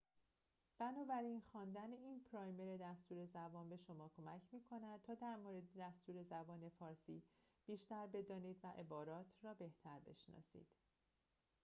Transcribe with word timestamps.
بنابراین 0.79 1.41
خواندن 1.51 1.91
این 1.91 2.23
پرایمر 2.31 2.77
دستور 2.81 3.25
زبان 3.25 3.69
به 3.69 3.77
شما 3.77 4.11
کمک 4.17 4.41
می‌کند 4.51 5.01
تا 5.03 5.13
در 5.13 5.35
مورد 5.35 5.63
دستور 5.79 6.23
زبان 6.23 6.69
فارسی 6.69 7.23
بیشتر 7.65 8.07
بدانید 8.07 8.59
و 8.63 8.67
عبارات 8.67 9.27
را 9.45 9.53
بهتر 9.53 9.99
بشناسید 9.99 10.67